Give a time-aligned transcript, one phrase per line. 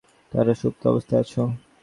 [0.31, 1.33] তারা সুপ্ত অবস্থায় আছ।